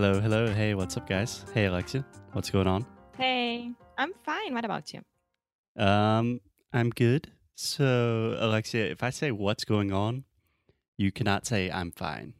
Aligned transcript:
Hello, 0.00 0.20
hello. 0.20 0.46
Hey, 0.46 0.76
what's 0.76 0.96
up, 0.96 1.08
guys? 1.08 1.44
Hey, 1.52 1.64
Alexia. 1.64 2.04
What's 2.32 2.50
going 2.50 2.68
on? 2.68 2.86
Hey, 3.16 3.72
I'm 3.98 4.12
fine. 4.24 4.54
What 4.54 4.64
about 4.64 4.94
you? 4.94 5.00
Um, 5.76 6.40
I'm 6.72 6.90
good. 6.90 7.32
So, 7.56 8.36
Alexia, 8.38 8.86
if 8.86 9.02
I 9.02 9.10
say 9.10 9.32
what's 9.32 9.64
going 9.64 9.92
on, 9.92 10.22
you 10.98 11.10
cannot 11.10 11.46
say 11.48 11.68
I'm 11.68 11.90
fine. 11.90 12.34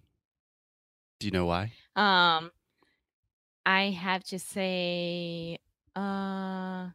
Do 1.18 1.26
you 1.26 1.32
know 1.32 1.46
why? 1.46 1.72
Um, 1.96 2.52
I 3.66 3.90
have 3.90 4.22
to 4.30 4.38
say, 4.38 5.58
uh, 5.96 6.90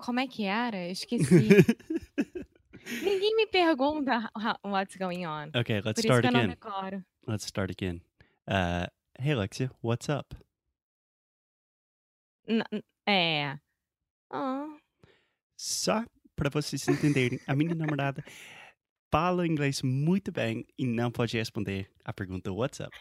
como 0.00 0.20
é 0.20 0.26
que 0.26 0.46
era? 0.46 0.86
Eu 0.86 0.92
esqueci. 0.92 1.50
Ninguém 3.04 3.36
me 3.36 3.46
pergunta 3.52 4.30
how- 4.34 4.56
what's 4.62 4.96
going 4.96 5.26
on. 5.26 5.50
okay, 5.54 5.82
let's 5.84 6.00
Por 6.00 6.08
start 6.08 6.22
que 6.22 6.28
eu 6.28 6.32
não 6.32 6.40
again. 6.40 7.04
Let's 7.26 7.44
start 7.44 7.70
again. 7.70 8.00
Uh, 8.50 8.86
hey, 9.18 9.32
Alexia, 9.32 9.70
what's 9.82 10.08
up? 10.08 10.34
N- 12.46 12.64
É. 13.06 13.58
Oh, 14.30 14.76
Só 15.56 16.04
para 16.36 16.50
vocês 16.50 16.86
entenderem, 16.88 17.40
a 17.46 17.54
minha 17.54 17.74
namorada 17.74 18.22
fala 19.10 19.46
inglês 19.46 19.82
muito 19.82 20.30
bem 20.30 20.64
e 20.78 20.86
não 20.86 21.10
pode 21.10 21.36
responder 21.36 21.90
a 22.04 22.12
pergunta 22.12 22.52
what's 22.52 22.80
up. 22.80 22.92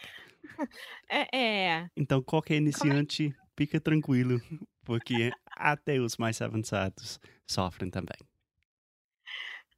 é, 1.10 1.38
é. 1.38 1.90
Então, 1.96 2.22
qualquer 2.24 2.56
iniciante, 2.56 3.36
fica 3.56 3.80
tranquilo, 3.80 4.42
porque 4.84 5.32
até 5.56 6.00
os 6.00 6.18
mais 6.18 6.42
avançados 6.42 7.20
sofrem 7.46 7.90
também. 7.90 8.18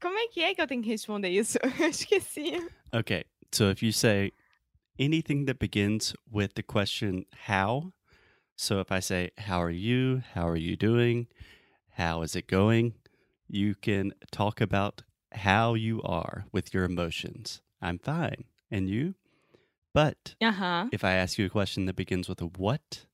Como 0.01 0.17
é 0.17 0.27
que 0.27 0.41
é 0.41 0.55
que 0.55 0.61
eu 0.61 0.67
tenho 0.67 0.81
que 0.81 0.89
responder 0.89 1.29
isso? 1.29 1.57
Eu 1.79 1.89
esqueci. 1.89 2.53
Okay, 2.93 3.25
so 3.51 3.69
if 3.69 3.83
you 3.83 3.91
say 3.91 4.31
anything 4.99 5.45
that 5.45 5.57
begins 5.57 6.13
with 6.29 6.55
the 6.55 6.63
question 6.63 7.25
how, 7.45 7.93
so 8.55 8.79
if 8.79 8.91
I 8.91 8.99
say, 8.99 9.31
How 9.37 9.61
are 9.61 9.71
you? 9.71 10.21
How 10.33 10.47
are 10.47 10.57
you 10.57 10.75
doing? 10.75 11.27
How 11.91 12.21
is 12.21 12.35
it 12.35 12.47
going? 12.47 12.93
You 13.47 13.73
can 13.73 14.13
talk 14.31 14.61
about 14.61 15.01
how 15.31 15.73
you 15.73 16.01
are 16.03 16.45
with 16.51 16.73
your 16.73 16.83
emotions. 16.83 17.61
I'm 17.81 17.97
fine. 17.99 18.43
And 18.69 18.89
you? 18.89 19.15
But 19.93 20.35
Aham. 20.41 20.89
if 20.91 21.03
I 21.03 21.13
ask 21.13 21.37
you 21.37 21.45
a 21.45 21.49
question 21.49 21.85
that 21.85 21.95
begins 21.95 22.29
with 22.29 22.41
a 22.41 22.45
what, 22.45 23.05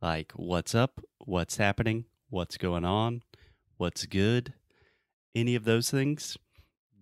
like 0.00 0.32
what's 0.32 0.74
up, 0.74 1.00
what's 1.18 1.56
happening, 1.56 2.06
what's 2.30 2.56
going 2.56 2.84
on, 2.84 3.22
what's 3.76 4.06
good, 4.06 4.54
any 5.34 5.54
of 5.54 5.64
those 5.64 5.90
things, 5.90 6.38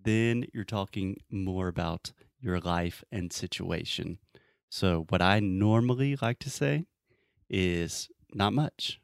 then 0.03 0.45
you're 0.53 0.63
talking 0.63 1.17
more 1.29 1.67
about 1.67 2.11
your 2.39 2.59
life 2.59 3.03
and 3.11 3.31
situation. 3.33 4.19
So, 4.69 5.05
what 5.09 5.21
I 5.21 5.39
normally 5.39 6.15
like 6.21 6.39
to 6.39 6.49
say 6.49 6.85
is 7.49 8.09
not 8.33 8.53
much, 8.53 8.99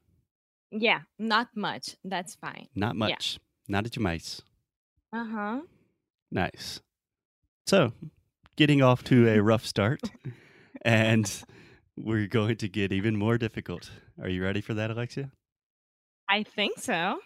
Yeah, 0.72 1.02
not 1.20 1.50
much. 1.56 1.96
That's 2.04 2.36
fine. 2.36 2.68
not 2.76 2.96
much, 2.96 3.40
nada 3.68 3.90
Uh 5.14 5.26
huh. 5.26 5.62
Nice. 6.32 6.82
So, 7.68 7.94
getting 8.56 8.82
off 8.82 9.04
to 9.06 9.28
a 9.30 9.42
rough 9.52 9.66
start, 9.66 10.02
and 10.84 11.44
we're 11.98 12.28
going 12.28 12.58
to 12.58 12.68
get 12.68 12.92
even 12.92 13.16
more 13.16 13.38
difficult. 13.38 13.92
Are 14.22 14.30
you 14.30 14.44
ready 14.44 14.62
for 14.62 14.74
that, 14.74 14.92
Alexia? 14.92 15.32
I 16.30 16.44
think 16.44 16.80
so. 16.80 17.20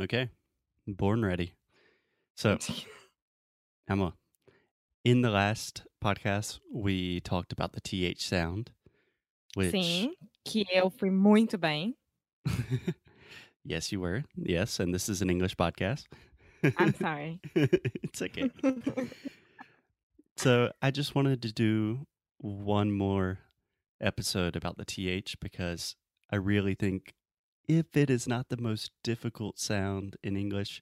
Okay. 0.00 0.30
Born 0.86 1.24
ready. 1.24 1.52
So, 2.36 2.58
Emma, 3.88 4.14
in 5.04 5.22
the 5.22 5.30
last 5.30 5.82
podcast, 6.02 6.60
we 6.72 7.20
talked 7.20 7.52
about 7.52 7.72
the 7.72 7.80
TH 7.80 8.26
sound, 8.26 8.70
which. 9.54 9.70
Sim, 9.70 10.12
que 10.44 10.66
eu 10.72 10.90
fui 10.90 11.10
muito 11.10 11.58
bem. 11.58 11.94
yes, 13.64 13.92
you 13.92 14.00
were. 14.00 14.24
Yes, 14.36 14.80
and 14.80 14.94
this 14.94 15.08
is 15.08 15.22
an 15.22 15.30
English 15.30 15.56
podcast. 15.56 16.04
I'm 16.78 16.94
sorry. 17.00 17.40
it's 17.54 18.22
okay. 18.22 18.50
So 20.36 20.72
I 20.80 20.90
just 20.90 21.14
wanted 21.14 21.42
to 21.42 21.52
do 21.52 22.06
one 22.38 22.92
more 22.92 23.40
episode 24.00 24.56
about 24.56 24.78
the 24.78 24.86
TH 24.86 25.38
because 25.38 25.96
I 26.32 26.36
really 26.36 26.74
think 26.74 27.12
if 27.68 27.94
it 27.94 28.08
is 28.08 28.26
not 28.26 28.48
the 28.48 28.56
most 28.56 28.90
difficult 29.04 29.58
sound 29.58 30.16
in 30.24 30.38
English, 30.38 30.80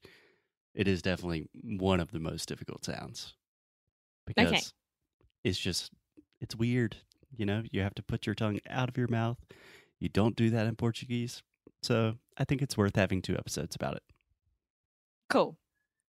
it 0.73 0.87
is 0.87 1.01
definitely 1.01 1.49
one 1.53 1.99
of 1.99 2.11
the 2.11 2.21
most 2.21 2.47
difficult 2.47 2.85
sounds. 2.85 3.33
Because 4.35 4.73
it's 5.43 5.59
just, 5.59 5.91
it's 6.41 6.55
weird. 6.55 6.97
You 7.35 7.45
know, 7.45 7.63
you 7.71 7.81
have 7.81 7.95
to 7.95 8.03
put 8.03 8.25
your 8.25 8.35
tongue 8.35 8.59
out 8.69 8.89
of 8.89 8.97
your 8.97 9.07
mouth. 9.07 9.37
You 9.99 10.09
don't 10.09 10.35
do 10.35 10.49
that 10.51 10.67
in 10.67 10.75
Portuguese. 10.75 11.43
So 11.83 12.15
I 12.37 12.45
think 12.45 12.61
it's 12.61 12.77
worth 12.77 12.95
having 12.95 13.21
two 13.21 13.37
episodes 13.37 13.75
about 13.75 13.95
it. 13.95 14.03
Cool. 15.29 15.57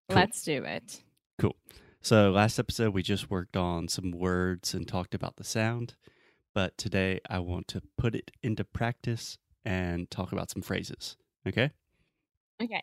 Cool. 0.10 0.16
Let's 0.18 0.44
do 0.44 0.64
it. 0.64 1.04
Cool. 1.38 1.56
So, 2.02 2.32
last 2.32 2.58
episode, 2.60 2.94
we 2.94 3.04
just 3.04 3.30
worked 3.30 3.58
on 3.58 3.90
some 3.90 4.12
words 4.12 4.74
and 4.74 4.88
talked 4.88 5.14
about 5.14 5.36
the 5.36 5.44
sound. 5.44 5.96
But 6.56 6.78
today, 6.78 7.20
I 7.30 7.40
want 7.40 7.68
to 7.70 7.82
put 7.98 8.16
it 8.16 8.32
into 8.42 8.64
practice 8.64 9.38
and 9.66 10.10
talk 10.10 10.32
about 10.32 10.50
some 10.50 10.62
phrases. 10.62 11.18
Okay? 11.46 11.72
Okay. 12.62 12.82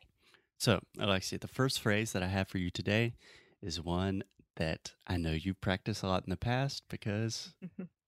So, 0.59 0.81
Alexia, 0.99 1.39
the 1.39 1.49
first 1.49 1.81
phrase 1.81 2.13
that 2.13 2.23
I 2.23 2.29
have 2.29 2.49
for 2.49 2.59
you 2.59 2.71
today 2.71 3.15
is 3.63 3.81
one 3.81 4.23
that 4.57 4.93
I 5.07 5.17
know 5.17 5.33
you 5.33 5.55
practiced 5.55 6.03
a 6.03 6.09
lot 6.09 6.25
in 6.25 6.31
the 6.31 6.37
past 6.37 6.83
because 6.89 7.55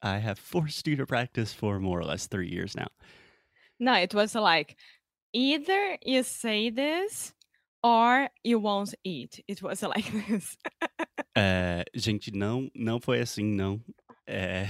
I 0.02 0.18
have 0.18 0.38
forced 0.38 0.86
you 0.86 0.96
to 0.96 1.06
practice 1.06 1.52
for 1.52 1.78
more 1.78 1.98
or 2.00 2.04
less 2.04 2.26
three 2.26 2.48
years 2.48 2.74
now. 2.76 2.88
No, 3.80 3.94
it 3.94 4.14
was 4.14 4.34
like 4.34 4.76
either 5.32 5.98
you 6.04 6.22
say 6.22 6.70
this 6.70 7.32
or 7.82 8.28
you 8.42 8.58
won't 8.58 8.94
eat. 9.04 9.42
It 9.46 9.62
was 9.62 9.82
like 9.94 10.10
this. 10.26 10.56
Uh, 11.36 11.84
gente, 11.94 12.32
não, 12.32 12.70
não 12.74 13.00
foi 13.00 13.20
assim, 13.20 13.54
não. 13.54 13.80
Uh, 14.28 14.66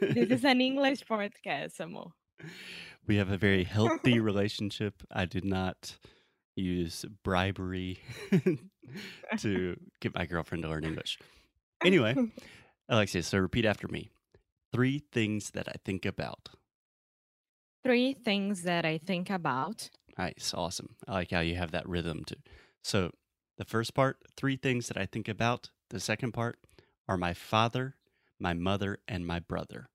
this 0.00 0.30
is 0.30 0.44
an 0.44 0.60
English 0.60 1.04
podcast, 1.04 1.80
amor. 1.80 2.12
we 3.06 3.16
have 3.16 3.30
a 3.30 3.36
very 3.38 3.64
healthy 3.64 4.18
relationship. 4.30 5.02
I 5.10 5.24
did 5.26 5.44
not 5.44 5.96
use 6.56 7.04
bribery 7.24 7.98
to 9.38 9.76
get 10.00 10.14
my 10.14 10.26
girlfriend 10.26 10.62
to 10.62 10.68
learn 10.68 10.84
English. 10.84 11.18
Anyway, 11.84 12.14
Alexia, 12.88 13.22
so 13.22 13.38
repeat 13.38 13.64
after 13.64 13.88
me. 13.88 14.10
Three 14.72 15.02
things 15.12 15.50
that 15.52 15.68
I 15.68 15.74
think 15.84 16.06
about. 16.06 16.50
Three 17.82 18.12
things 18.12 18.62
that 18.62 18.84
I 18.84 18.98
think 18.98 19.30
about. 19.30 19.90
Nice, 20.18 20.52
awesome. 20.54 20.96
I 21.08 21.12
like 21.12 21.30
how 21.30 21.40
you 21.40 21.56
have 21.56 21.70
that 21.72 21.88
rhythm 21.88 22.24
too. 22.24 22.36
So, 22.82 23.12
the 23.56 23.64
first 23.64 23.94
part, 23.94 24.18
three 24.36 24.56
things 24.56 24.88
that 24.88 24.96
I 24.96 25.06
think 25.06 25.28
about. 25.28 25.70
The 25.90 26.00
second 26.00 26.32
part 26.32 26.58
are 27.08 27.16
my 27.16 27.34
father, 27.34 27.96
my 28.38 28.54
mother, 28.54 28.98
and 29.08 29.26
my 29.26 29.40
brother. 29.40 29.88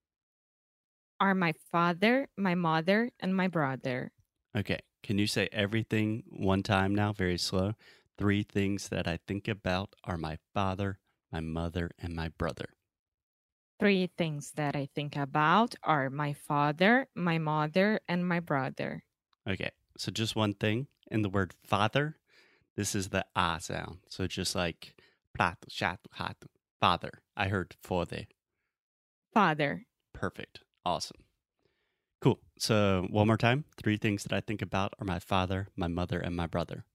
Are 1.19 1.33
my 1.33 1.53
father, 1.71 2.27
my 2.37 2.55
mother, 2.55 3.11
and 3.19 3.35
my 3.35 3.47
brother. 3.47 4.11
Okay, 4.57 4.79
can 5.03 5.17
you 5.17 5.27
say 5.27 5.47
everything 5.51 6.23
one 6.29 6.63
time 6.63 6.93
now, 6.93 7.13
very 7.13 7.37
slow? 7.37 7.73
Three 8.17 8.43
things 8.43 8.89
that 8.89 9.07
I 9.07 9.19
think 9.27 9.47
about 9.47 9.95
are 10.03 10.17
my 10.17 10.37
father, 10.53 10.99
my 11.31 11.41
mother, 11.41 11.91
and 11.99 12.15
my 12.15 12.29
brother. 12.29 12.69
Three 13.79 14.07
things 14.17 14.51
that 14.55 14.75
I 14.75 14.87
think 14.95 15.17
about 15.17 15.75
are 15.83 16.09
my 16.09 16.33
father, 16.33 17.09
my 17.13 17.37
mother, 17.37 17.99
and 18.07 18.25
my 18.27 18.39
brother. 18.39 19.03
Okay, 19.47 19.71
so 19.97 20.11
just 20.11 20.35
one 20.35 20.53
thing 20.53 20.87
in 21.11 21.23
the 21.23 21.29
word 21.29 21.53
father, 21.65 22.17
this 22.75 22.95
is 22.95 23.09
the 23.09 23.25
ah 23.35 23.57
sound. 23.57 23.99
So 24.09 24.27
just 24.27 24.55
like 24.55 24.95
prato, 25.33 25.67
chato, 25.69 26.09
rato, 26.17 26.47
father. 26.79 27.21
I 27.35 27.49
heard 27.49 27.75
father. 27.83 28.27
Father, 29.33 29.85
Perfect. 30.13 30.61
Awesome. 30.85 31.25
Cool. 32.21 32.39
So 32.57 33.05
one 33.09 33.27
more 33.27 33.37
time. 33.37 33.65
Three 33.77 33.97
things 33.97 34.23
that 34.23 34.31
I 34.31 34.39
think 34.39 34.61
about 34.61 34.93
are 34.99 35.05
my 35.05 35.19
father, 35.19 35.67
my 35.75 35.87
mother, 35.87 36.19
and 36.19 36.35
my 36.35 36.47
brother. 36.47 36.85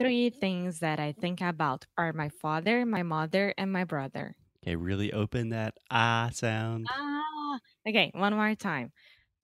Three 0.00 0.30
things 0.30 0.80
that 0.80 0.98
I 0.98 1.12
think 1.12 1.40
about 1.40 1.86
are 1.96 2.12
my 2.12 2.28
father, 2.28 2.84
my 2.86 3.02
mother, 3.02 3.54
and 3.58 3.72
my 3.72 3.84
brother. 3.84 4.36
Okay, 4.62 4.76
really 4.76 5.12
open 5.12 5.48
that 5.50 5.76
ah 5.90 6.30
sound. 6.32 6.88
Ah, 6.90 7.58
okay, 7.86 8.10
one 8.14 8.34
more 8.34 8.54
time. 8.54 8.92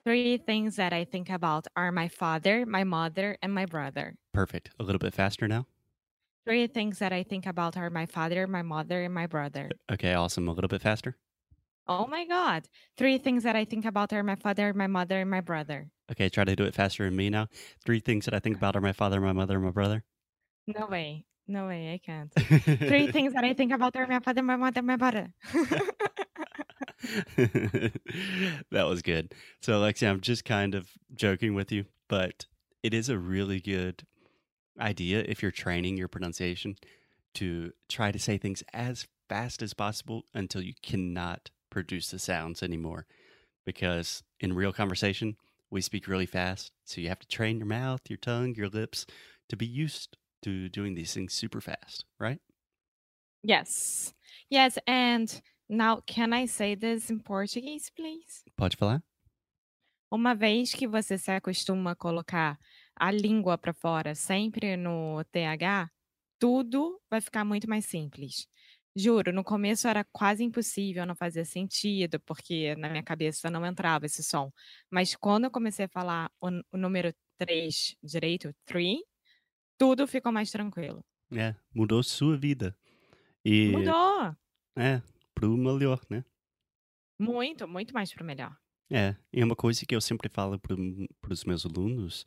Three 0.05 0.39
things 0.39 0.77
that 0.77 0.93
I 0.93 1.05
think 1.05 1.31
about 1.31 1.67
are 1.77 1.93
my 1.93 2.09
father, 2.09 2.67
my 2.67 2.85
mother, 2.85 3.39
and 3.43 3.55
my 3.55 3.67
brother. 3.67 4.17
Perfect. 4.35 4.71
A 4.79 4.83
little 4.85 4.99
bit 4.99 5.15
faster 5.15 5.49
now. 5.49 5.67
Three 6.47 6.67
things 6.69 7.01
that 7.01 7.13
I 7.13 7.23
think 7.23 7.45
about 7.45 7.77
are 7.77 7.91
my 7.91 8.07
father, 8.07 8.47
my 8.47 8.63
mother, 8.63 9.03
and 9.05 9.13
my 9.13 9.27
brother. 9.27 9.71
Okay, 9.91 10.15
awesome. 10.15 10.49
A 10.49 10.53
little 10.53 10.69
bit 10.69 10.81
faster. 10.83 11.19
Oh 11.87 12.07
my 12.07 12.27
God. 12.27 12.69
Three 12.99 13.17
things 13.19 13.43
that 13.45 13.57
I 13.57 13.65
think 13.65 13.85
about 13.87 14.13
are 14.13 14.23
my 14.23 14.37
father, 14.37 14.75
my 14.75 14.87
mother, 14.87 15.21
and 15.21 15.31
my 15.31 15.41
brother. 15.41 15.91
Okay, 16.11 16.29
try 16.29 16.45
to 16.45 16.57
do 16.57 16.65
it 16.65 16.75
faster 16.75 17.05
than 17.05 17.17
me 17.17 17.29
now. 17.31 17.49
Three 17.85 18.01
things 18.01 18.25
that 18.27 18.35
I 18.35 18.39
think 18.41 18.57
about 18.57 18.77
are 18.77 18.81
my 18.81 18.93
father, 18.93 19.21
my 19.21 19.33
mother, 19.33 19.57
and 19.57 19.65
my 19.65 19.71
brother. 19.71 20.05
No 20.67 20.87
way. 20.87 21.25
No 21.47 21.67
way. 21.67 21.93
I 21.93 21.99
can't. 21.99 22.33
Three 22.79 23.11
things 23.13 23.35
that 23.35 23.45
I 23.45 23.53
think 23.53 23.73
about 23.73 23.97
are 23.97 24.07
my 24.07 24.21
father, 24.21 24.43
my 24.43 24.57
mother, 24.57 24.83
my 24.83 24.97
brother. 24.97 25.33
that 28.71 28.87
was 28.87 29.03
good. 29.03 29.35
So, 29.61 29.77
Alexia, 29.77 30.11
I'm 30.11 30.21
just 30.21 30.45
kind 30.45 30.75
of 30.75 30.89
joking 31.15 31.55
with 31.55 31.71
you, 31.71 31.85
but 32.09 32.47
it 32.83 32.95
is 32.95 33.09
a 33.09 33.19
really 33.19 33.61
good 33.61 34.07
idea 34.81 35.25
if 35.29 35.43
you're 35.43 35.51
training 35.51 35.97
your 35.97 36.09
pronunciation 36.09 36.77
to 37.35 37.73
try 37.89 38.11
to 38.11 38.19
say 38.19 38.39
things 38.39 38.63
as 38.73 39.07
fast 39.29 39.63
as 39.63 39.75
possible 39.75 40.25
until 40.35 40.63
you 40.63 40.75
cannot 40.83 41.51
produce 41.71 42.11
the 42.11 42.19
sounds 42.19 42.63
anymore. 42.63 43.07
Because 43.67 44.23
in 44.41 44.53
real 44.55 44.73
conversation, 44.73 45.37
we 45.71 45.81
speak 45.81 46.09
really 46.09 46.27
fast. 46.27 46.73
So 46.85 47.01
you 47.01 47.09
have 47.09 47.19
to 47.21 47.29
train 47.29 47.59
your 47.59 47.67
mouth, 47.67 48.03
your 48.09 48.19
tongue, 48.19 48.55
your 48.55 48.69
lips 48.69 49.07
to 49.49 49.57
be 49.57 49.67
used 49.67 50.17
to 50.45 50.69
doing 50.69 50.95
these 50.95 51.13
things 51.13 51.35
super 51.35 51.61
fast, 51.61 52.05
right? 52.21 52.41
Yes. 53.43 54.15
Yes. 54.51 54.79
And 54.87 55.29
now, 55.69 56.03
can 56.07 56.33
I 56.33 56.47
say 56.47 56.75
this 56.77 57.11
in 57.11 57.21
Portuguese, 57.21 57.91
please? 57.95 58.45
Pode 58.57 58.77
falar? 58.77 59.03
Uma 60.11 60.35
vez 60.35 60.73
que 60.73 60.87
você 60.87 61.19
se 61.19 61.31
acostuma 61.31 61.93
a 61.93 61.97
colocar 61.97 62.59
a 62.97 63.11
língua 63.11 63.59
para 63.59 63.73
fora 63.73 64.15
sempre 64.15 64.77
no 64.77 65.25
TH, 65.33 65.91
tudo 66.39 67.01
vai 67.11 67.21
ficar 67.21 67.45
muito 67.45 67.69
mais 67.69 67.87
simples. 67.87 68.47
Juro, 68.97 69.33
no 69.33 69.43
começo 69.43 69.89
era 69.89 70.05
quase 70.13 70.45
impossível, 70.45 71.05
não 71.05 71.17
fazia 71.17 71.45
sentido, 71.45 72.21
porque 72.21 72.77
na 72.77 72.89
minha 72.89 73.03
cabeça 73.03 73.51
não 73.51 73.67
entrava 73.67 74.07
esse 74.07 74.23
som. 74.23 74.53
Mas 74.89 75.17
quando 75.17 75.45
eu 75.45 75.51
comecei 75.51 75.87
a 75.87 75.89
falar 75.89 76.31
o, 76.41 76.49
o 76.71 76.77
número 76.79 77.13
3 77.39 77.97
direito, 78.01 78.55
3, 78.65 79.01
tudo 79.79 80.07
ficou 80.07 80.33
mais 80.33 80.51
tranquilo. 80.51 81.05
É, 81.33 81.55
mudou 81.75 82.03
sua 82.03 82.37
vida. 82.37 82.77
E 83.45 83.73
Mudou! 83.73 84.37
é, 84.79 85.03
pro 85.35 85.57
melhor, 85.57 86.01
né? 86.11 86.25
Muito, 87.19 87.67
muito 87.69 87.95
mais 87.95 88.13
pro 88.13 88.25
melhor. 88.25 88.57
É, 88.93 89.17
e 89.33 89.43
uma 89.43 89.57
coisa 89.57 89.85
que 89.87 89.95
eu 89.95 90.01
sempre 90.01 90.29
falo 90.29 90.59
para 90.61 91.33
os 91.33 91.45
meus 91.45 91.65
alunos 91.65 92.25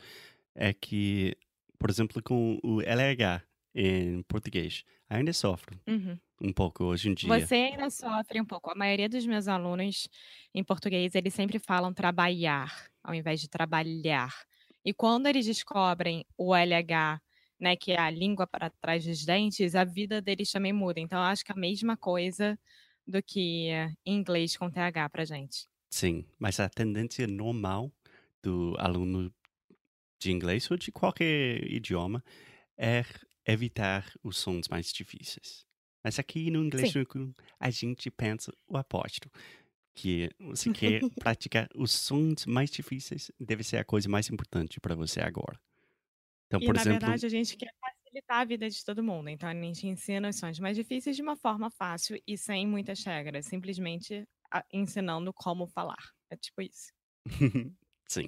é 0.55 0.73
que, 0.73 1.37
por 1.79 1.89
exemplo, 1.89 2.21
com 2.23 2.59
o 2.63 2.81
LH 2.81 3.43
em 3.75 4.23
português, 4.23 4.83
ainda 5.09 5.31
sofro 5.33 5.79
Uhum. 5.87 6.19
um 6.41 6.51
pouco 6.51 6.83
hoje 6.85 7.09
em 7.09 7.13
dia. 7.13 7.29
Você 7.29 7.55
ainda 7.55 7.89
sofre 7.89 8.39
um 8.41 8.45
pouco. 8.45 8.71
A 8.71 8.75
maioria 8.75 9.09
dos 9.09 9.25
meus 9.25 9.47
alunos 9.47 10.07
em 10.53 10.63
português, 10.63 11.13
eles 11.15 11.33
sempre 11.33 11.59
falam 11.59 11.93
trabalhar, 11.93 12.87
ao 13.03 13.13
invés 13.13 13.41
de 13.41 13.49
trabalhar. 13.49 14.33
E 14.85 14.93
quando 14.93 15.27
eles 15.27 15.45
descobrem 15.45 16.25
o 16.37 16.55
LH, 16.55 17.19
né, 17.59 17.75
que 17.75 17.91
é 17.91 17.99
a 17.99 18.09
língua 18.09 18.47
para 18.47 18.69
trás 18.69 19.05
dos 19.05 19.25
dentes, 19.25 19.75
a 19.75 19.83
vida 19.83 20.21
deles 20.21 20.51
também 20.51 20.73
muda. 20.73 20.99
Então, 20.99 21.19
eu 21.19 21.25
acho 21.25 21.43
que 21.45 21.51
é 21.51 21.55
a 21.55 21.59
mesma 21.59 21.97
coisa 21.97 22.59
do 23.05 23.21
que 23.23 23.69
em 24.05 24.15
inglês 24.17 24.57
com 24.57 24.69
TH 24.71 25.09
pra 25.09 25.25
gente. 25.25 25.67
Sim, 25.91 26.25
mas 26.37 26.59
a 26.59 26.69
tendência 26.69 27.25
normal 27.27 27.91
do 28.43 28.75
aluno 28.77 29.33
de 30.21 30.31
inglês 30.31 30.69
ou 30.71 30.77
de 30.77 30.91
qualquer 30.91 31.63
idioma 31.71 32.23
é 32.77 33.03
evitar 33.45 34.11
os 34.23 34.37
sons 34.37 34.67
mais 34.69 34.91
difíceis. 34.93 35.65
Mas 36.03 36.19
aqui 36.19 36.51
no 36.51 36.63
inglês 36.63 36.91
Sim. 36.91 36.97
a 37.59 37.69
gente 37.69 38.11
pensa 38.11 38.53
o 38.67 38.77
oposto, 38.77 39.29
que 39.95 40.29
você 40.39 40.69
quer 40.69 41.05
praticar 41.19 41.69
os 41.75 41.91
sons 41.91 42.45
mais 42.45 42.71
difíceis, 42.71 43.31
deve 43.39 43.63
ser 43.63 43.77
a 43.77 43.85
coisa 43.85 44.09
mais 44.09 44.29
importante 44.29 44.79
para 44.79 44.95
você 44.95 45.21
agora. 45.21 45.59
Então, 46.47 46.59
E, 46.61 46.65
por 46.65 46.75
na 46.75 46.81
exemplo, 46.81 46.99
verdade, 46.99 47.25
a 47.25 47.29
gente 47.29 47.57
quer 47.57 47.71
facilitar 47.79 48.39
a 48.41 48.45
vida 48.45 48.69
de 48.69 48.83
todo 48.85 49.03
mundo. 49.03 49.29
Então, 49.29 49.49
a 49.49 49.53
gente 49.53 49.85
ensina 49.87 50.29
os 50.29 50.35
sons 50.37 50.59
mais 50.59 50.75
difíceis 50.77 51.15
de 51.15 51.21
uma 51.21 51.35
forma 51.35 51.69
fácil 51.69 52.19
e 52.25 52.37
sem 52.37 52.65
muitas 52.65 53.03
regras. 53.03 53.45
Simplesmente 53.45 54.25
a- 54.51 54.65
ensinando 54.71 55.33
como 55.33 55.67
falar. 55.67 55.97
É 56.31 56.37
tipo 56.37 56.61
isso. 56.61 56.91
Sim. 58.09 58.27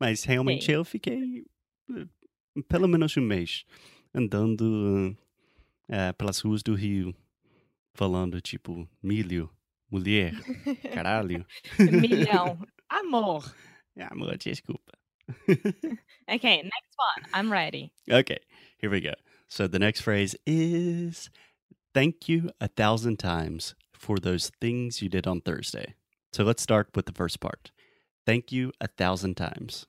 Mas 0.00 0.24
realmente 0.24 0.66
Sim. 0.66 0.72
eu 0.72 0.84
fiquei 0.84 1.44
eh, 1.90 2.62
pelo 2.68 2.88
menos 2.88 3.16
um 3.16 3.22
mês 3.22 3.64
andando 4.14 5.16
eh, 5.88 6.12
pelas 6.14 6.40
ruas 6.40 6.62
do 6.62 6.74
Rio, 6.74 7.14
falando 7.94 8.40
tipo 8.40 8.88
milho, 9.02 9.50
mulher, 9.90 10.34
caralho. 10.94 11.46
Milhão. 11.78 12.58
Amor. 12.88 13.54
Amor, 14.10 14.36
desculpa. 14.38 14.92
Okay, 16.30 16.56
next 16.62 16.94
one. 16.96 17.30
I'm 17.34 17.52
ready. 17.52 17.92
Okay, 18.10 18.38
here 18.78 18.90
we 18.90 19.00
go. 19.00 19.12
So 19.48 19.66
the 19.66 19.78
next 19.78 20.00
phrase 20.02 20.34
is 20.46 21.28
thank 21.92 22.28
you 22.28 22.50
a 22.60 22.68
thousand 22.68 23.18
times 23.18 23.74
for 23.92 24.18
those 24.18 24.50
things 24.60 25.02
you 25.02 25.08
did 25.08 25.26
on 25.26 25.40
Thursday. 25.40 25.94
So 26.32 26.44
let's 26.44 26.62
start 26.62 26.88
with 26.94 27.06
the 27.06 27.12
first 27.12 27.40
part. 27.40 27.70
Thank 28.24 28.52
you 28.52 28.72
a 28.80 28.88
thousand 28.88 29.36
times. 29.36 29.86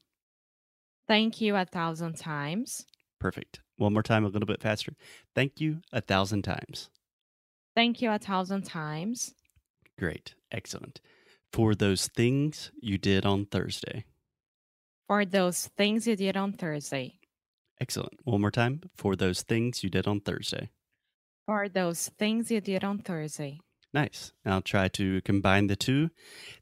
Thank 1.08 1.40
you 1.40 1.56
a 1.56 1.66
thousand 1.66 2.18
times. 2.18 2.86
Perfect. 3.20 3.62
One 3.78 3.94
more 3.94 4.04
time, 4.04 4.26
a 4.26 4.30
little 4.30 4.48
bit 4.48 4.62
faster. 4.62 4.96
Thank 5.36 5.62
you 5.62 5.82
a 5.92 6.02
thousand 6.02 6.42
times. 6.42 6.90
Thank 7.76 8.02
you 8.02 8.12
a 8.12 8.20
thousand 8.20 8.64
times. 8.64 9.34
Great. 9.98 10.36
Excellent. 10.52 11.00
For 11.52 11.76
those 11.76 12.08
things 12.08 12.72
you 12.82 12.98
did 12.98 13.26
on 13.26 13.46
Thursday. 13.46 14.06
For 15.08 15.26
those 15.26 15.68
things 15.78 16.08
you 16.08 16.16
did 16.16 16.38
on 16.38 16.54
Thursday. 16.54 17.20
Excellent. 17.80 18.20
One 18.24 18.42
more 18.42 18.52
time. 18.52 18.82
For 18.96 19.16
those 19.16 19.42
things 19.42 19.84
you 19.84 19.90
did 19.90 20.08
on 20.08 20.22
Thursday. 20.22 20.70
For 21.46 21.68
those 21.68 22.10
things 22.18 22.50
you 22.50 22.62
did 22.62 22.84
on 22.84 23.00
Thursday. 23.00 23.60
Nice. 23.94 24.32
I'll 24.46 24.62
try 24.62 24.88
to 24.90 25.22
combine 25.22 25.68
the 25.68 25.76
two. 25.76 26.10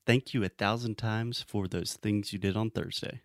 Thank 0.06 0.34
you 0.34 0.44
a 0.44 0.50
thousand 0.50 0.98
times 0.98 1.46
for 1.48 1.68
those 1.68 1.94
things 1.94 2.34
you 2.34 2.40
did 2.40 2.58
on 2.58 2.72
Thursday. 2.72 3.22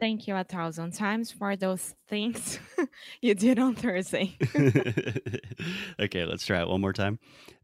Thank 0.00 0.26
you 0.26 0.34
a 0.34 0.44
thousand 0.44 0.92
times 0.92 1.30
for 1.30 1.56
those 1.56 1.94
things 2.08 2.58
you 3.22 3.34
did 3.34 3.58
on 3.58 3.76
Thursday. 3.76 4.36
okay, 6.00 6.24
let's 6.24 6.44
try 6.44 6.60
it 6.60 6.68
one 6.68 6.80
more 6.80 6.92
time. 6.92 7.18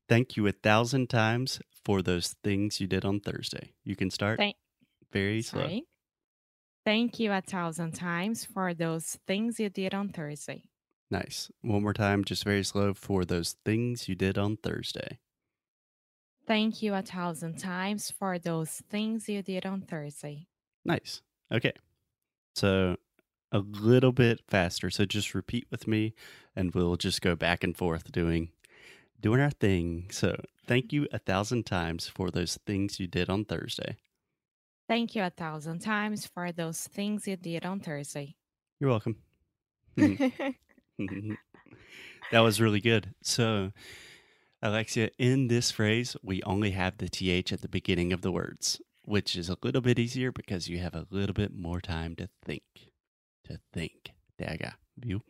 Thank 0.09 0.37
you 0.37 0.47
a 0.47 0.53
thousand 0.53 1.11
times 1.11 1.61
for 1.85 2.01
those 2.03 2.37
things 2.43 2.81
you 2.81 2.87
did 2.87 3.05
on 3.05 3.21
Thursday. 3.21 3.73
You 3.85 3.97
can 3.97 4.11
start 4.11 4.39
Thank- 4.39 4.57
very 5.13 5.43
slow. 5.43 5.81
Thank 6.85 7.21
you 7.21 7.33
a 7.33 7.41
thousand 7.41 7.93
times 7.93 8.45
for 8.45 8.73
those 8.73 9.19
things 9.27 9.61
you 9.61 9.69
did 9.69 9.93
on 9.93 10.09
Thursday. 10.09 10.65
Nice. 11.11 11.51
One 11.63 11.83
more 11.83 11.93
time, 11.93 12.25
just 12.25 12.45
very 12.45 12.63
slow 12.63 12.95
for 12.95 13.25
those 13.25 13.57
things 13.65 14.09
you 14.09 14.15
did 14.15 14.39
on 14.39 14.57
Thursday. 14.57 15.19
Thank 16.47 16.83
you 16.83 16.95
a 16.95 17.03
thousand 17.03 17.59
times 17.59 18.11
for 18.11 18.39
those 18.39 18.83
things 18.89 19.29
you 19.29 19.43
did 19.43 19.67
on 19.67 19.83
Thursday. 19.83 20.47
Nice. 20.85 21.21
Okay. 21.53 21.73
So 22.55 22.97
a 23.53 23.59
little 23.59 24.13
bit 24.13 24.41
faster. 24.49 24.91
So 24.91 25.05
just 25.05 25.35
repeat 25.35 25.67
with 25.71 25.87
me 25.87 26.15
and 26.57 26.75
we'll 26.75 26.97
just 26.97 27.21
go 27.21 27.37
back 27.37 27.63
and 27.63 27.77
forth 27.77 28.11
doing 28.11 28.51
doing 29.21 29.41
our 29.41 29.51
thing. 29.51 30.07
So 30.11 30.41
thank 30.67 30.93
you 30.93 31.07
a 31.13 31.19
thousand 31.19 31.67
times 31.67 32.09
for 32.09 32.31
those 32.31 32.59
things 32.67 32.99
you 32.99 33.07
did 33.07 33.29
on 33.29 33.45
Thursday. 33.45 33.97
Thank 34.91 35.15
you 35.15 35.23
a 35.23 35.31
thousand 35.31 35.79
times 35.79 36.27
for 36.27 36.51
those 36.51 36.81
things 36.81 37.29
you 37.29 37.37
did 37.37 37.65
on 37.65 37.79
Thursday. 37.79 38.35
You're 38.81 38.91
welcome. 38.91 39.17
Mm-hmm. 39.97 41.03
Mm-hmm. 41.03 41.33
that 42.33 42.41
was 42.41 42.61
really 42.61 42.81
good. 42.81 43.15
So 43.23 43.71
Alexia, 44.61 45.11
in 45.17 45.47
this 45.47 45.71
phrase, 45.71 46.17
we 46.25 46.43
only 46.43 46.73
have 46.73 46.99
the 46.99 47.09
TH 47.09 47.53
at 47.53 47.63
the 47.63 47.69
beginning 47.69 48.13
of 48.13 48.23
the 48.23 48.33
words, 48.33 48.81
which 49.05 49.37
is 49.37 49.49
a 49.49 49.57
little 49.63 49.81
bit 49.81 50.01
easier 50.01 50.33
because 50.33 50.69
you 50.69 50.79
have 50.79 50.95
a 50.95 51.07
little 51.11 51.35
bit 51.35 51.55
more 51.55 51.81
time 51.81 52.17
to 52.17 52.29
think. 52.45 52.65
To 53.45 53.61
think. 53.73 54.11
TH, 54.41 54.75
viu? 54.99 55.21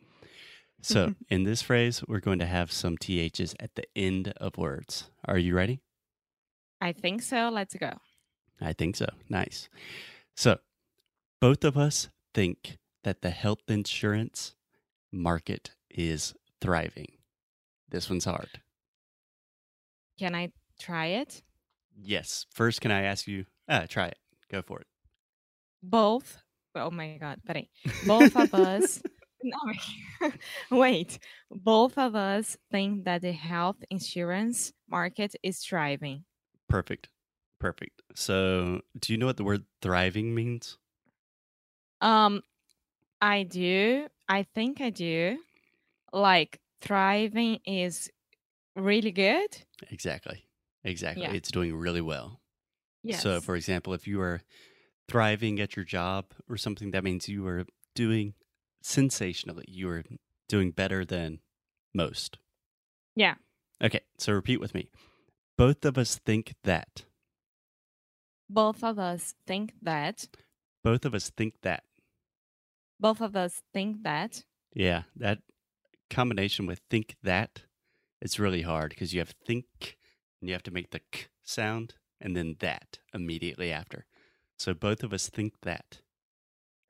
So, 0.81 1.13
in 1.29 1.43
this 1.43 1.61
phrase, 1.61 2.03
we're 2.07 2.19
going 2.19 2.39
to 2.39 2.47
have 2.47 2.71
some 2.71 2.97
THs 2.97 3.53
at 3.59 3.75
the 3.75 3.85
end 3.95 4.33
of 4.37 4.57
words. 4.57 5.11
Are 5.25 5.37
you 5.37 5.55
ready? 5.55 5.81
I 6.79 6.93
think 6.93 7.21
so. 7.21 7.49
Let's 7.49 7.75
go. 7.75 7.91
I 8.61 8.73
think 8.73 8.95
so. 8.95 9.07
Nice. 9.29 9.69
So, 10.35 10.59
both 11.39 11.63
of 11.63 11.77
us 11.77 12.09
think 12.33 12.77
that 13.03 13.21
the 13.21 13.31
health 13.31 13.61
insurance 13.67 14.55
market 15.11 15.71
is 15.89 16.33
thriving. 16.61 17.17
This 17.89 18.09
one's 18.09 18.25
hard. 18.25 18.61
Can 20.19 20.35
I 20.35 20.51
try 20.79 21.07
it? 21.07 21.41
Yes. 21.99 22.45
First, 22.51 22.81
can 22.81 22.91
I 22.91 23.01
ask 23.03 23.27
you? 23.27 23.45
Ah, 23.67 23.85
try 23.89 24.07
it. 24.07 24.17
Go 24.51 24.61
for 24.61 24.79
it. 24.79 24.87
Both. 25.83 26.37
Oh 26.75 26.91
my 26.91 27.17
God. 27.17 27.39
Peraí. 27.47 27.67
Both 28.05 28.35
of 28.35 28.53
us. 28.53 29.01
No, 29.43 30.29
wait. 30.77 31.17
Both 31.49 31.97
of 31.97 32.13
us 32.15 32.55
think 32.69 33.05
that 33.05 33.23
the 33.23 33.31
health 33.31 33.77
insurance 33.89 34.71
market 34.87 35.33
is 35.41 35.57
thriving. 35.61 36.25
Perfect. 36.69 37.09
Perfect. 37.61 38.01
So, 38.15 38.81
do 38.99 39.13
you 39.13 39.19
know 39.19 39.27
what 39.27 39.37
the 39.37 39.43
word 39.43 39.65
thriving 39.83 40.33
means? 40.33 40.79
Um, 42.01 42.41
I 43.21 43.43
do. 43.43 44.07
I 44.27 44.43
think 44.55 44.81
I 44.81 44.89
do. 44.89 45.37
Like 46.11 46.59
thriving 46.81 47.59
is 47.63 48.09
really 48.75 49.11
good. 49.11 49.57
Exactly. 49.91 50.47
Exactly. 50.83 51.21
Yeah. 51.21 51.33
It's 51.33 51.51
doing 51.51 51.75
really 51.75 52.01
well. 52.01 52.41
Yes. 53.03 53.21
So, 53.21 53.39
for 53.39 53.55
example, 53.55 53.93
if 53.93 54.07
you 54.07 54.19
are 54.21 54.41
thriving 55.07 55.59
at 55.59 55.75
your 55.75 55.85
job 55.85 56.33
or 56.49 56.57
something, 56.57 56.89
that 56.91 57.03
means 57.03 57.29
you 57.29 57.45
are 57.45 57.65
doing 57.93 58.33
sensationally. 58.81 59.65
You 59.67 59.87
are 59.91 60.03
doing 60.49 60.71
better 60.71 61.05
than 61.05 61.41
most. 61.93 62.39
Yeah. 63.15 63.35
Okay, 63.83 64.01
so 64.17 64.33
repeat 64.33 64.59
with 64.59 64.73
me. 64.73 64.89
Both 65.57 65.85
of 65.85 65.99
us 65.99 66.17
think 66.17 66.55
that. 66.63 67.03
Both 68.53 68.83
of 68.83 68.99
us 68.99 69.33
think 69.47 69.73
that. 69.81 70.27
Both 70.83 71.05
of 71.05 71.13
us 71.13 71.29
think 71.29 71.53
that. 71.61 71.83
Both 72.99 73.21
of 73.21 73.35
us 73.35 73.61
think 73.73 74.03
that. 74.03 74.43
Yeah, 74.73 75.03
that 75.15 75.39
combination 76.09 76.65
with 76.65 76.81
think 76.89 77.15
that 77.23 77.63
it's 78.21 78.39
really 78.39 78.63
hard 78.63 78.89
because 78.89 79.13
you 79.13 79.21
have 79.21 79.33
think 79.47 79.97
and 80.41 80.49
you 80.49 80.53
have 80.53 80.63
to 80.63 80.71
make 80.71 80.91
the 80.91 80.99
k 81.11 81.27
sound 81.43 81.95
and 82.19 82.35
then 82.35 82.57
that 82.59 82.99
immediately 83.13 83.71
after. 83.71 84.05
So 84.59 84.73
both 84.73 85.01
of 85.01 85.13
us 85.13 85.29
think 85.29 85.53
that. 85.61 86.01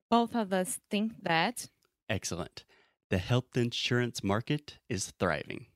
Both 0.10 0.36
of 0.36 0.52
us 0.52 0.80
think 0.90 1.14
that. 1.22 1.70
Excellent. 2.10 2.66
The 3.12 3.20
health 3.20 3.56
insurance 3.56 4.24
market 4.24 4.80
is 4.90 5.14
thriving. 5.20 5.68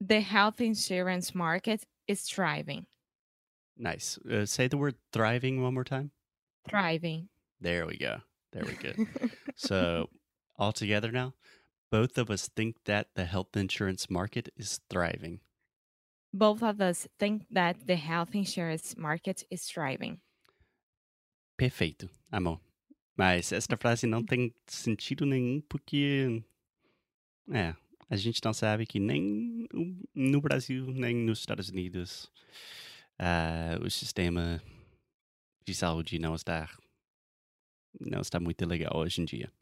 The 0.00 0.20
health 0.20 0.60
insurance 0.60 1.34
market 1.34 1.84
is 2.06 2.22
thriving. 2.22 2.86
Nice. 3.76 4.18
Uh, 4.30 4.46
say 4.46 4.68
the 4.68 4.76
word 4.76 4.96
thriving 5.12 5.62
one 5.62 5.74
more 5.74 5.84
time. 5.84 6.10
Thriving. 6.68 7.28
There 7.60 7.86
we 7.86 7.96
go. 7.96 8.18
There 8.52 8.64
we 8.64 8.74
go. 8.74 8.92
so, 9.56 10.08
all 10.56 10.72
together 10.72 11.10
now, 11.10 11.34
both 11.90 12.18
of 12.18 12.30
us 12.30 12.48
think 12.54 12.76
that 12.84 13.08
the 13.14 13.24
health 13.24 13.56
insurance 13.56 14.08
market 14.10 14.48
is 14.56 14.80
thriving. 14.90 15.40
Both 16.32 16.62
of 16.62 16.80
us 16.80 17.06
think 17.18 17.44
that 17.50 17.86
the 17.86 17.96
health 17.96 18.34
insurance 18.34 18.96
market 18.96 19.44
is 19.50 19.66
thriving. 19.66 20.20
Perfeito, 21.58 22.08
amor. 22.32 22.60
Mas 23.16 23.52
esta 23.52 23.76
frase 23.76 24.06
não 24.06 24.22
tem 24.24 24.54
sentido 24.66 25.26
nenhum 25.26 25.60
porque 25.68 26.42
é, 27.52 27.74
a 28.08 28.16
gente 28.16 28.40
não 28.44 28.52
sabe 28.52 28.86
que 28.86 28.98
nem 28.98 29.66
no 30.14 30.40
Brasil, 30.40 30.86
nem 30.86 31.14
nos 31.14 31.40
Estados 31.40 31.68
Unidos 31.68 32.30
ah, 33.18 33.78
o 33.82 33.90
sistema 33.90 34.62
de 35.64 35.74
saúde 35.74 36.18
não 36.18 36.34
está 36.34 36.68
não 38.00 38.20
está 38.20 38.40
muito 38.40 38.64
legal 38.66 38.96
hoje 38.96 39.20
em 39.20 39.24
dia. 39.24 39.52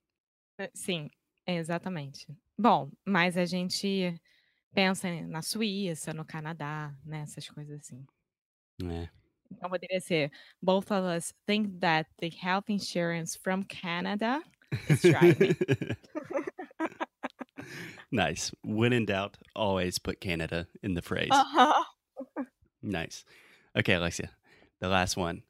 Eh, 0.58 0.70
Sim, 0.72 1.10
exatamente. 1.46 2.26
Bom, 2.56 2.90
mas 3.04 3.36
a 3.36 3.44
gente 3.44 4.14
pensa 4.72 5.08
na 5.22 5.42
Suíça, 5.42 6.12
no 6.12 6.24
Canadá, 6.24 6.94
né? 7.04 7.22
Essas 7.22 7.48
coisas 7.48 7.80
assim. 7.80 8.06
É. 8.84 9.08
Então 9.50 9.68
poderia 9.68 10.00
ser 10.00 10.30
both 10.62 10.92
of 10.92 11.04
us 11.04 11.34
think 11.46 11.80
that 11.80 12.08
the 12.20 12.28
health 12.28 12.68
insurance 12.68 13.36
from 13.36 13.64
Canada 13.64 14.40
is 14.88 15.00
thriving. 15.00 15.56
nice. 18.12 18.52
When 18.62 18.92
in 18.92 19.06
doubt, 19.06 19.38
always 19.56 19.98
put 19.98 20.20
Canada 20.20 20.68
in 20.82 20.94
the 20.94 21.02
phrase. 21.02 21.30
Uh-huh. 21.32 21.84
Nice. 22.90 23.24
Okay, 23.76 23.94
Alexia, 23.94 24.30
the 24.80 24.88
last 24.88 25.16
one. 25.16 25.42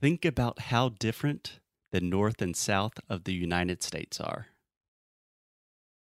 Think 0.00 0.24
about 0.24 0.58
how 0.58 0.88
different 0.88 1.60
the 1.90 2.00
North 2.00 2.40
and 2.40 2.56
South 2.56 2.94
of 3.08 3.24
the 3.24 3.34
United 3.34 3.82
States 3.82 4.20
are. 4.20 4.46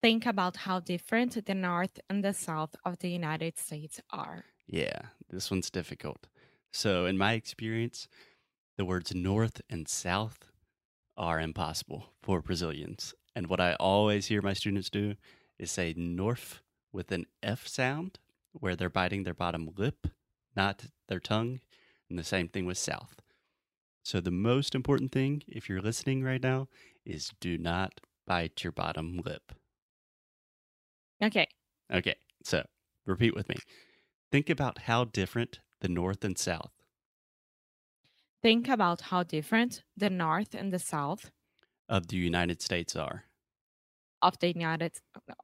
Think 0.02 0.26
about 0.26 0.58
how 0.58 0.80
different 0.80 1.46
the 1.46 1.54
North 1.54 1.98
and 2.10 2.22
the 2.22 2.34
South 2.34 2.76
of 2.84 2.98
the 2.98 3.08
United 3.08 3.58
States 3.58 4.00
are. 4.10 4.44
Yeah, 4.66 5.00
this 5.30 5.50
one's 5.50 5.70
difficult. 5.70 6.26
So, 6.72 7.06
in 7.06 7.16
my 7.16 7.32
experience, 7.32 8.06
the 8.76 8.84
words 8.84 9.14
North 9.14 9.62
and 9.70 9.88
South 9.88 10.50
are 11.16 11.40
impossible 11.40 12.12
for 12.22 12.42
Brazilians. 12.42 13.14
And 13.34 13.48
what 13.48 13.60
I 13.60 13.74
always 13.74 14.26
hear 14.26 14.42
my 14.42 14.52
students 14.52 14.90
do 14.90 15.14
is 15.58 15.70
say 15.70 15.94
North 15.96 16.60
with 16.92 17.10
an 17.12 17.24
F 17.42 17.66
sound, 17.66 18.18
where 18.52 18.76
they're 18.76 18.90
biting 18.90 19.24
their 19.24 19.34
bottom 19.34 19.70
lip, 19.76 20.06
not 20.58 20.86
their 21.08 21.20
tongue. 21.20 21.60
And 22.10 22.18
the 22.18 22.24
same 22.24 22.48
thing 22.48 22.66
with 22.66 22.78
South. 22.78 23.20
So, 24.02 24.20
the 24.20 24.30
most 24.30 24.74
important 24.74 25.12
thing, 25.12 25.42
if 25.46 25.68
you're 25.68 25.82
listening 25.82 26.22
right 26.22 26.42
now, 26.42 26.68
is 27.04 27.32
do 27.40 27.58
not 27.58 28.00
bite 28.26 28.64
your 28.64 28.72
bottom 28.72 29.20
lip. 29.24 29.52
Ok. 31.22 31.46
Okay, 31.92 32.16
so 32.42 32.64
repeat 33.06 33.34
with 33.34 33.48
me. 33.48 33.56
Think 34.32 34.50
about 34.50 34.82
how 34.82 35.04
different 35.04 35.60
the 35.80 35.88
North 35.88 36.24
and 36.24 36.38
South 36.38 36.72
Think 38.40 38.68
about 38.68 39.00
how 39.00 39.24
different 39.24 39.82
the 39.96 40.10
North 40.10 40.54
and 40.54 40.72
the 40.72 40.78
South 40.78 41.30
of 41.88 42.06
the 42.06 42.16
United 42.16 42.62
States 42.62 42.94
are. 42.94 43.24
Of 44.22 44.38
the 44.40 44.48
United 44.48 44.92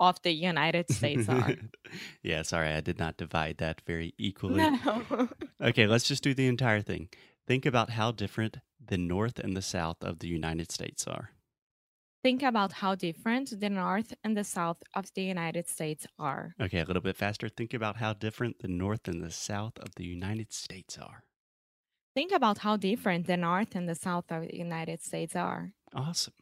of 0.01 0.21
the 0.23 0.33
United 0.33 0.91
States 0.91 1.29
are. 1.29 1.55
yeah, 2.23 2.43
sorry, 2.43 2.69
I 2.69 2.81
did 2.81 2.99
not 2.99 3.17
divide 3.17 3.59
that 3.59 3.83
very 3.87 4.15
equally. 4.19 4.57
no. 4.63 5.29
Okay, 5.61 5.87
let's 5.87 6.07
just 6.09 6.23
do 6.23 6.35
the 6.35 6.47
entire 6.47 6.83
thing. 6.83 7.09
Think 7.47 7.65
about 7.65 7.91
how 7.91 8.11
different 8.11 8.59
the 8.85 8.99
North 8.99 9.39
and 9.39 9.57
the 9.57 9.63
South 9.63 10.03
of 10.03 10.19
the 10.19 10.29
United 10.29 10.71
States 10.73 11.07
are. 11.07 11.31
Think 12.23 12.43
about 12.43 12.73
how 12.73 12.95
different 12.95 13.61
the 13.61 13.69
North 13.69 14.15
and 14.25 14.35
the 14.37 14.45
South 14.45 14.83
of 14.95 15.13
the 15.15 15.23
United 15.23 15.69
States 15.69 16.07
are. 16.19 16.55
Okay, 16.61 16.81
a 16.81 16.85
little 16.85 17.03
bit 17.03 17.17
faster. 17.17 17.49
Think 17.51 17.75
about 17.75 17.97
how 17.99 18.15
different 18.15 18.61
the 18.61 18.69
North 18.69 19.07
and 19.09 19.23
the 19.23 19.31
South 19.31 19.79
of 19.79 19.95
the 19.97 20.05
United 20.05 20.53
States 20.53 20.97
are. 20.99 21.25
Think 22.15 22.33
about 22.33 22.59
how 22.59 22.77
different 22.77 23.27
the 23.27 23.37
North 23.37 23.75
and 23.75 23.89
the 23.89 23.95
South 23.95 24.31
of 24.31 24.49
the 24.49 24.57
United 24.57 25.03
States 25.03 25.37
are. 25.37 25.73
Awesome. 25.95 26.33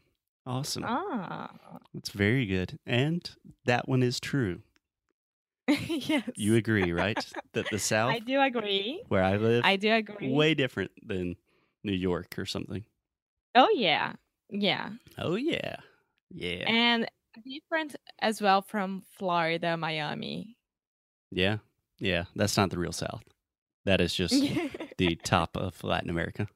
Awesome. 0.46 0.84
Ah. 0.86 1.50
That's 1.94 2.10
very 2.10 2.46
good. 2.46 2.78
And 2.86 3.28
that 3.64 3.88
one 3.88 4.02
is 4.02 4.18
true. 4.20 4.62
yes. 5.68 6.28
You 6.36 6.56
agree, 6.56 6.92
right? 6.92 7.24
that 7.52 7.70
the 7.70 7.78
South, 7.78 8.12
I 8.12 8.18
do 8.18 8.40
agree. 8.40 9.02
where 9.08 9.22
I 9.22 9.36
live, 9.36 9.62
I 9.64 9.76
do 9.76 9.92
agree. 9.92 10.32
way 10.32 10.54
different 10.54 10.90
than 11.06 11.36
New 11.84 11.92
York 11.92 12.38
or 12.38 12.46
something. 12.46 12.84
Oh 13.54 13.68
yeah. 13.74 14.14
Yeah. 14.50 14.90
Oh 15.18 15.34
yeah, 15.36 15.76
yeah, 16.30 16.64
And 16.66 17.06
different 17.44 17.96
as 18.20 18.42
well 18.42 18.60
from 18.62 19.02
Florida, 19.16 19.76
Miami. 19.76 20.56
yeah, 21.30 21.58
yeah. 21.98 22.24
That's 22.36 22.56
not 22.56 22.70
the 22.70 22.78
real 22.78 22.92
South. 22.92 23.22
That 23.84 24.00
is 24.00 24.14
just 24.22 24.42
the 24.98 25.16
top 25.16 25.56
of 25.56 25.82
Latin 25.84 26.10
America. 26.10 26.48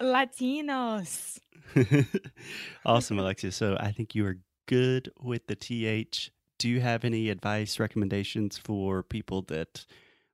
Latinos. 0.00 1.38
awesome, 2.84 3.18
Alexia. 3.18 3.52
So 3.52 3.76
I 3.78 3.92
think 3.92 4.14
you 4.14 4.26
are 4.26 4.38
good 4.66 5.10
with 5.20 5.46
the 5.46 5.56
TH. 5.56 6.30
Do 6.58 6.68
you 6.68 6.80
have 6.80 7.04
any 7.04 7.28
advice, 7.28 7.78
recommendations 7.78 8.56
for 8.58 9.02
people 9.02 9.42
that 9.42 9.84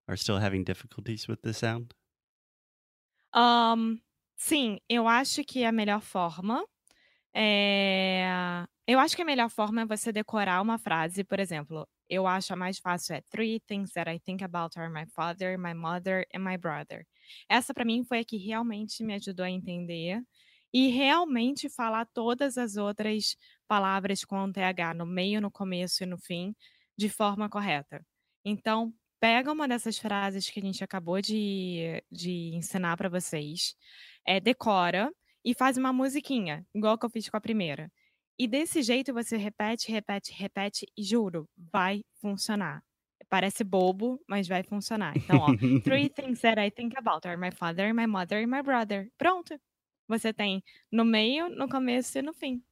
are 0.09 0.17
still 0.17 0.39
having 0.39 0.65
difficulties 0.65 1.27
with 1.27 1.43
the 1.43 1.53
sound? 1.53 1.95
Um, 3.35 4.01
sim, 4.37 4.79
eu 4.89 5.09
acho 5.09 5.45
que 5.45 5.65
a 5.65 5.73
melhor 5.73 6.01
forma 6.03 6.65
é. 7.35 8.67
Eu 8.87 8.99
acho 8.99 9.17
que 9.17 9.23
a 9.23 9.25
melhor 9.25 9.49
forma 9.49 9.83
é 9.83 9.87
você 9.87 10.13
decorar 10.13 10.61
uma 10.61 10.77
frase, 10.77 11.25
por 11.25 11.39
exemplo, 11.39 11.89
eu 12.09 12.27
acho 12.27 12.53
a 12.53 12.57
mais 12.57 12.79
fácil 12.79 13.15
é 13.15 13.23
Three 13.31 13.61
things 13.61 13.93
that 13.93 14.11
I 14.11 14.19
think 14.21 14.43
about 14.45 14.79
are 14.79 14.91
my 14.91 15.07
father, 15.07 15.57
my 15.59 15.73
mother 15.73 16.27
and 16.35 16.41
my 16.41 16.59
brother. 16.59 17.07
Essa 17.49 17.73
para 17.73 17.85
mim 17.85 18.05
foi 18.05 18.19
a 18.21 18.25
que 18.25 18.37
realmente 18.37 19.03
me 19.03 19.15
ajudou 19.15 19.45
a 19.47 19.51
entender 19.51 20.21
e 20.73 20.89
realmente 20.89 21.69
falar 21.69 22.07
todas 22.07 22.57
as 22.57 22.77
outras 22.77 23.37
palavras 23.69 24.25
com 24.25 24.51
TH 24.51 24.95
no 24.95 25.07
meio, 25.07 25.41
no 25.41 25.51
começo 25.51 26.03
e 26.03 26.07
no 26.07 26.19
fim 26.19 26.55
de 26.97 27.09
forma 27.09 27.49
correta. 27.49 28.05
Então, 28.45 28.93
pega 29.21 29.53
uma 29.53 29.69
dessas 29.69 29.99
frases 29.99 30.49
que 30.49 30.61
a 30.61 30.63
gente 30.63 30.83
acabou 30.83 31.21
de, 31.21 32.03
de 32.11 32.55
ensinar 32.55 32.97
para 32.97 33.09
vocês, 33.09 33.75
é, 34.27 34.41
decora 34.41 35.13
e 35.45 35.55
faz 35.55 35.77
uma 35.77 35.93
musiquinha, 35.93 36.67
igual 36.75 36.99
que 36.99 37.05
eu 37.07 37.11
fiz 37.11 37.29
com 37.29 37.37
a 37.37 37.41
primeira. 37.41 37.91
E 38.39 38.49
desse 38.49 38.83
jeito 38.83 39.13
você 39.13 39.37
repete, 39.37 39.93
repete, 39.93 40.33
repete 40.33 40.87
e 40.97 41.03
juro, 41.03 41.49
vai 41.57 42.03
funcionar. 42.21 42.83
Parece 43.29 43.63
bobo, 43.63 44.21
mas 44.29 44.49
vai 44.49 44.63
funcionar. 44.63 45.17
Então, 45.17 45.39
ó, 45.39 45.47
three 45.85 46.09
things 46.09 46.41
that 46.41 46.61
I 46.61 46.71
think 46.71 46.97
about 46.97 47.27
are 47.27 47.37
my 47.37 47.51
father, 47.51 47.95
my 47.95 48.07
mother 48.07 48.43
and 48.43 48.49
my 48.49 48.63
brother. 48.63 49.09
Pronto. 49.17 49.59
Você 50.09 50.33
tem 50.33 50.63
no 50.93 51.05
meio, 51.05 51.49
no 51.51 51.69
começo 51.69 52.19
e 52.19 52.23
no 52.23 52.33
fim. 52.33 52.63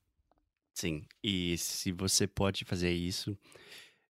Sim, 0.75 1.07
e 1.23 1.57
se 1.59 1.93
você 1.93 2.27
pode 2.27 2.65
fazer 2.65 2.93
isso, 2.93 3.37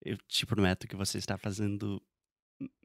eu 0.02 0.18
te 0.18 0.46
prometo 0.46 0.88
que 0.88 0.96
você 0.96 1.18
está 1.20 1.38
fazendo 1.38 2.04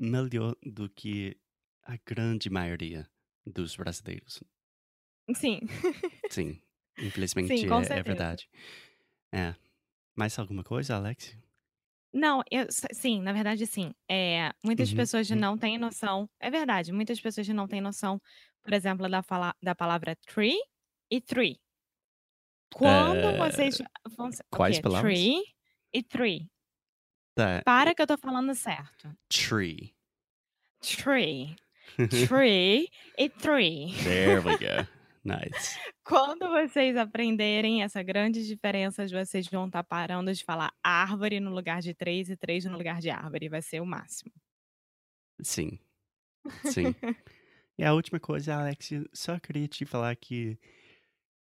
melhor 0.01 0.57
do 0.65 0.89
que 0.91 1.39
a 1.83 1.97
grande 2.07 2.51
maioria 2.51 3.11
dos 3.47 3.77
brasileiros. 3.77 4.43
Sim. 5.35 5.61
Sim, 6.31 6.63
infelizmente 7.01 7.67
Sim, 7.67 7.73
é, 7.73 7.99
é 7.99 8.03
verdade. 8.03 8.49
É. 9.35 9.55
Mais 10.17 10.39
alguma 10.39 10.65
coisa, 10.65 10.97
Alex? 10.97 11.37
Não, 12.13 12.43
eu 12.51 12.67
sim, 12.93 13.21
na 13.23 13.33
verdade 13.33 13.65
sim. 13.67 13.93
Eh, 14.11 14.51
muitas 14.65 14.93
Uhum, 14.93 14.93
pessoas 14.93 15.31
uhum. 15.31 15.41
não 15.41 15.57
têm 15.57 15.79
noção 15.79 16.29
é 16.41 16.51
verdade, 16.51 16.93
muitas 16.93 17.21
pessoas 17.21 17.47
não 17.49 17.69
têm 17.69 17.81
noção, 17.81 18.21
por 18.63 18.73
exemplo, 18.73 19.09
da 19.09 19.23
fala 19.23 19.55
da 19.63 19.75
palavra 19.75 20.17
tree 20.17 20.59
e 21.11 21.21
three. 21.21 21.61
Quando 22.73 23.17
Eh, 23.17 23.37
vocês 23.37 23.79
vão 24.17 24.31
quais 24.51 24.77
quê? 24.77 24.83
palavras? 24.83 25.13
Tree 25.19 25.43
e 25.93 26.03
three. 26.03 26.49
Tá. 27.35 27.63
Para 27.65 27.95
que 27.95 28.03
eu 28.03 28.07
tô 28.07 28.17
falando 28.19 28.55
certo. 28.55 29.13
Tree. 29.29 29.95
Tree. 30.81 31.57
Tree 32.29 32.89
e 33.19 33.29
three. 33.29 33.93
There 34.05 34.41
we 34.41 34.57
go. 34.59 34.89
Nice. 35.23 35.79
Quando 36.03 36.49
vocês 36.49 36.97
aprenderem 36.97 37.83
essa 37.83 38.03
grande 38.03 38.47
diferença, 38.47 39.07
vocês 39.07 39.47
vão 39.49 39.67
estar 39.67 39.85
parando 39.85 40.33
de 40.33 40.43
falar 40.43 40.73
árvore 40.83 41.39
no 41.41 41.51
lugar 41.51 41.83
de 41.83 41.93
três 41.93 42.31
e 42.31 42.37
três 42.39 42.65
no 42.65 42.75
lugar 42.79 43.01
de 43.01 43.11
árvore, 43.11 43.51
vai 43.51 43.61
ser 43.61 43.83
o 43.83 43.87
máximo. 43.87 44.33
Sim. 45.43 45.79
Sim. 46.65 46.95
E 47.81 47.83
a 47.83 47.95
última 47.95 48.21
coisa, 48.21 48.57
Alex, 48.57 48.91
só 49.11 49.39
queria 49.39 49.67
te 49.67 49.87
falar 49.87 50.15
que 50.15 50.59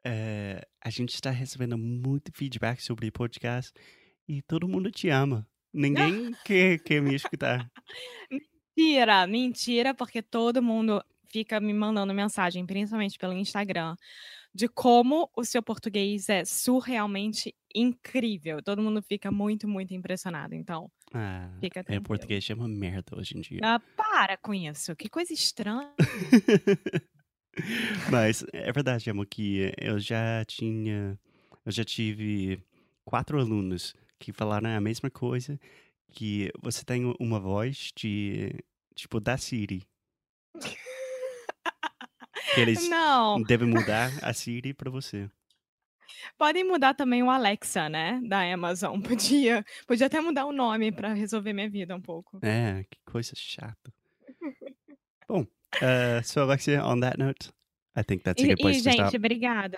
eh, 0.06 0.66
a 0.82 0.90
gente 0.90 1.14
está 1.16 1.30
recebendo 1.30 1.78
muito 1.78 2.32
feedback 2.34 2.82
sobre 2.82 3.12
podcast 3.12 3.74
e 4.26 4.42
todo 4.42 4.66
mundo 4.66 4.90
te 4.90 5.10
ama. 5.10 5.46
Ninguém 5.74 6.32
quer, 6.46 6.80
quer 6.80 7.02
me 7.02 7.14
escutar. 7.14 7.70
Mentira, 8.32 9.28
mentira, 9.28 9.94
porque 9.94 10.22
todo 10.22 10.64
mundo 10.64 11.04
fica 11.30 11.60
me 11.60 11.74
mandando 11.74 12.14
mensagem, 12.14 12.66
principalmente 12.66 13.18
pelo 13.18 13.34
Instagram, 13.34 13.94
de 14.56 14.70
como 14.70 15.30
o 15.36 15.44
seu 15.44 15.62
português 15.62 16.30
é 16.30 16.46
surrealmente 16.46 17.54
incrível. 17.76 18.64
Todo 18.64 18.82
mundo 18.82 19.02
fica 19.02 19.30
muito, 19.30 19.68
muito 19.68 19.94
impressionado. 19.94 20.56
Então, 20.56 20.90
Ah, 21.14 21.50
fica 21.60 21.80
é, 21.80 21.84
tranquilo. 21.84 22.04
português 22.04 22.50
é 22.50 22.54
uma 22.54 22.68
merda 22.68 23.18
hoje 23.18 23.38
em 23.38 23.42
dia. 23.42 23.60
Ah, 23.64 23.80
para 23.96 24.38
com 24.38 24.54
isso. 24.54 24.96
Que 24.96 25.10
coisa 25.10 25.34
estranha. 25.34 25.92
Mas 28.12 28.44
é 28.52 28.72
verdade, 28.72 29.10
amor, 29.10 29.28
que 29.28 29.72
eu 29.78 30.00
já 30.00 30.44
tinha. 30.46 31.18
Eu 31.66 31.72
já 31.72 31.84
tive 31.84 32.62
quatro 33.06 33.40
alunos 33.40 33.96
que 34.20 34.34
falaram 34.34 34.70
a 34.70 34.82
mesma 34.82 35.10
coisa, 35.10 35.60
que 36.12 36.52
você 36.62 36.84
tem 36.84 37.14
uma 37.20 37.40
voz 37.40 37.92
de. 37.96 38.52
tipo, 38.96 39.20
da 39.20 39.38
Siri. 39.38 39.84
Que 42.54 42.62
eles 42.62 42.88
Não, 42.88 43.42
devem 43.42 43.68
mudar 43.68 44.12
a 44.22 44.32
Siri 44.32 44.76
pra 44.76 44.92
você. 44.92 45.28
Podem 46.38 46.64
mudar 46.64 46.94
também 46.94 47.24
o 47.24 47.30
Alexa, 47.30 47.90
né, 47.90 48.20
da 48.28 48.42
Amazon. 48.54 49.00
Podia, 49.02 49.64
podia 49.88 50.08
até 50.08 50.20
mudar 50.22 50.46
o 50.46 50.52
nome 50.52 50.92
pra 50.92 51.14
resolver 51.14 51.54
minha 51.54 51.70
vida 51.70 51.96
um 51.96 52.02
pouco. 52.02 52.40
É, 52.42 52.84
que 52.90 53.00
coisa 53.06 53.34
chata. 53.36 53.94
Bom, 55.28 55.42
uh, 55.44 56.24
so 56.24 56.42
Alexia, 56.42 56.84
on 56.86 57.00
that 57.00 57.18
note, 57.18 57.52
I 57.96 58.04
think 58.04 58.24
that's 58.24 58.44
a 58.44 58.46
E, 58.46 58.50
good 58.50 58.60
e, 58.60 58.62
place 58.62 58.84
to 58.84 58.90
gente, 58.90 59.08
stop. 59.08 59.18
obrigada. 59.18 59.78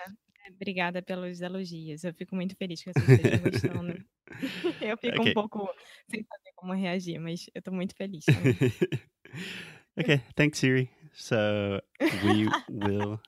Obrigada 0.50 1.02
pelos 1.02 1.40
elogios. 1.40 2.04
Eu 2.04 2.14
fico 2.14 2.36
muito 2.36 2.54
feliz 2.56 2.82
que 2.82 2.92
vocês 2.92 3.08
estejam 3.10 3.40
gostando. 3.40 4.04
Eu 4.80 4.96
fico 4.98 5.16
um 5.16 5.20
Okay. 5.22 5.34
pouco 5.34 5.68
sem 6.08 6.22
saber 6.24 6.52
como 6.56 6.72
reagir, 6.72 7.18
mas 7.18 7.46
eu 7.54 7.62
tô 7.62 7.70
muito 7.72 7.94
feliz 7.96 8.24
okay, 9.98 10.20
thanks, 10.34 10.58
Siri. 10.58 10.90
So 11.14 11.80
we 12.22 12.46
will 12.68 13.20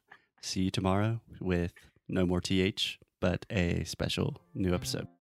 see 0.43 0.65
you 0.65 0.71
tomorrow 0.71 1.21
with 1.41 1.73
no 2.09 2.27
more 2.27 2.41
TH, 2.41 2.99
but 3.21 3.45
a 3.51 3.85
special 3.85 4.37
new 4.55 4.75
episode. 4.75 5.09